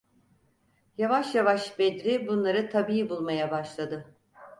[0.97, 4.15] Yavaş yavaş Bedri bunları tabii bulmaya başladı.